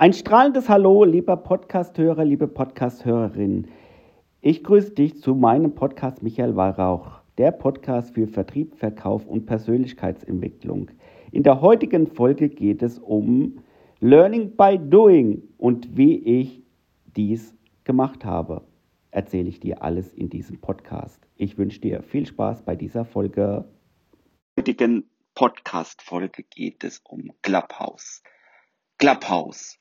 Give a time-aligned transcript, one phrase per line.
[0.00, 3.68] Ein strahlendes Hallo, lieber Podcasthörer, liebe Podcasthörerin.
[4.40, 10.90] Ich grüße dich zu meinem Podcast Michael Weihrauch, der Podcast für Vertrieb, Verkauf und Persönlichkeitsentwicklung.
[11.32, 13.62] In der heutigen Folge geht es um
[13.98, 16.62] Learning by Doing und wie ich
[17.14, 18.66] dies gemacht habe.
[19.10, 21.20] Erzähle ich dir alles in diesem Podcast.
[21.36, 23.66] Ich wünsche dir viel Spaß bei dieser Folge.
[24.56, 28.22] In der heutigen Podcast-Folge geht es um Clubhouse.
[28.96, 29.79] Clubhouse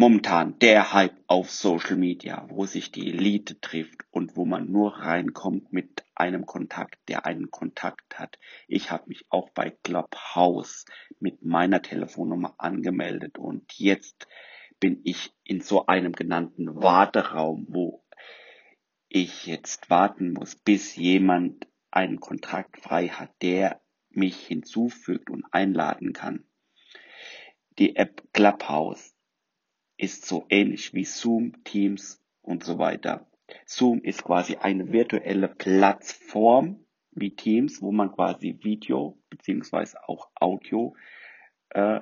[0.00, 4.96] momentan der Hype auf Social Media, wo sich die Elite trifft und wo man nur
[4.96, 8.38] reinkommt mit einem Kontakt, der einen Kontakt hat.
[8.66, 10.86] Ich habe mich auch bei Clubhouse
[11.18, 14.26] mit meiner Telefonnummer angemeldet und jetzt
[14.80, 18.02] bin ich in so einem genannten Warteraum, wo
[19.10, 26.14] ich jetzt warten muss, bis jemand einen Kontakt frei hat, der mich hinzufügt und einladen
[26.14, 26.46] kann.
[27.78, 29.14] Die App Clubhouse
[30.00, 33.26] ist so ähnlich wie Zoom, Teams und so weiter.
[33.66, 40.96] Zoom ist quasi eine virtuelle Plattform wie Teams, wo man quasi Video beziehungsweise auch Audio
[41.70, 42.00] äh,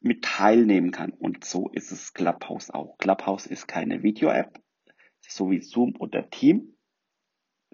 [0.00, 1.10] mit teilnehmen kann.
[1.10, 2.96] Und so ist es Clubhouse auch.
[2.98, 4.60] Clubhouse ist keine Video-App,
[5.20, 6.76] so wie Zoom oder Team.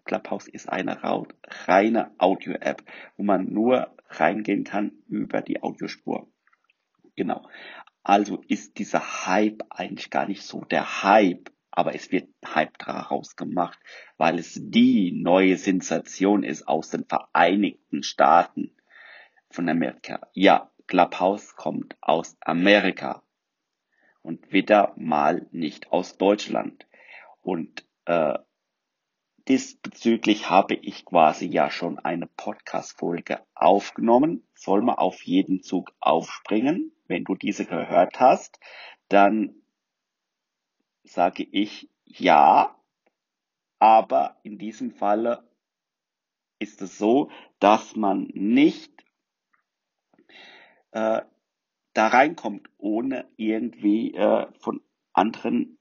[0.04, 1.02] Clubhouse ist eine
[1.66, 2.82] reine Audio-App,
[3.16, 6.28] wo man nur reingehen kann über die Audiospur.
[7.16, 7.48] Genau.
[8.08, 13.34] Also ist dieser Hype eigentlich gar nicht so der Hype, aber es wird Hype daraus
[13.34, 13.80] gemacht,
[14.16, 18.70] weil es die neue Sensation ist aus den Vereinigten Staaten
[19.50, 20.20] von Amerika.
[20.34, 23.24] Ja, Clubhouse kommt aus Amerika
[24.22, 26.86] und wieder mal nicht aus Deutschland.
[27.42, 28.38] Und äh,
[29.48, 34.46] diesbezüglich habe ich quasi ja schon eine Podcast-Folge aufgenommen.
[34.54, 36.92] Soll man auf jeden Zug aufspringen?
[37.08, 38.58] Wenn du diese gehört hast,
[39.08, 39.54] dann
[41.04, 42.76] sage ich ja,
[43.78, 45.48] aber in diesem Falle
[46.58, 47.30] ist es so,
[47.60, 48.92] dass man nicht
[50.92, 51.22] äh,
[51.92, 55.78] da reinkommt, ohne irgendwie äh, von anderen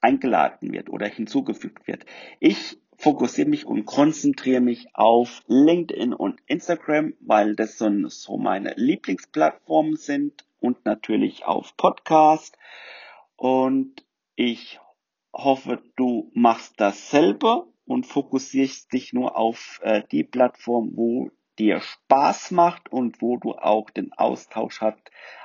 [0.00, 2.06] eingeladen wird oder hinzugefügt wird.
[2.40, 8.74] Ich fokussiere mich und konzentriere mich auf LinkedIn und Instagram, weil das so, so meine
[8.76, 12.58] Lieblingsplattformen sind und natürlich auf Podcast.
[13.36, 14.80] Und ich
[15.32, 22.50] hoffe, du machst dasselbe und fokussierst dich nur auf äh, die Plattform, wo dir Spaß
[22.50, 24.98] macht und wo du auch den Austausch hat,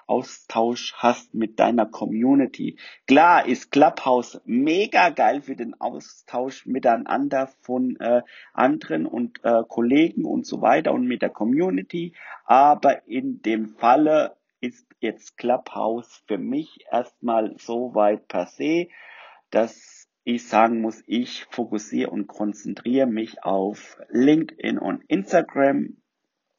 [0.07, 2.77] Austausch hast mit deiner Community.
[3.07, 8.21] Klar ist Clubhouse mega geil für den Austausch miteinander von äh,
[8.53, 12.13] anderen und äh, Kollegen und so weiter und mit der Community,
[12.44, 18.89] aber in dem Falle ist jetzt Clubhouse für mich erstmal so weit passé,
[19.49, 25.97] dass ich sagen muss, ich fokussiere und konzentriere mich auf LinkedIn und Instagram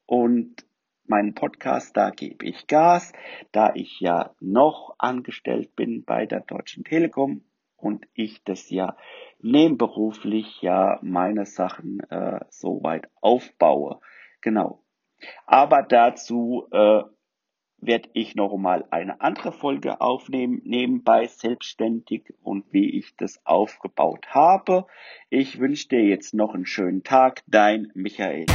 [0.06, 0.66] und
[1.06, 3.12] meinen Podcast, da gebe ich Gas,
[3.52, 7.44] da ich ja noch angestellt bin bei der Deutschen Telekom
[7.76, 8.96] und ich das ja
[9.40, 14.00] nebenberuflich ja meine Sachen äh, soweit aufbaue.
[14.40, 14.82] Genau.
[15.46, 17.02] Aber dazu äh,
[17.82, 24.28] werde ich noch mal eine andere Folge aufnehmen, nebenbei selbstständig und wie ich das aufgebaut
[24.28, 24.86] habe.
[25.28, 28.46] Ich wünsche dir jetzt noch einen schönen Tag, dein Michael.